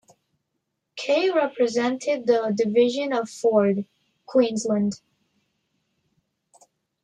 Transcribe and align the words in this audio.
Kay 0.95 1.29
represented 1.29 2.25
the 2.25 2.51
Division 2.57 3.13
of 3.13 3.29
Forde, 3.29 3.85
Queensland. 4.25 4.99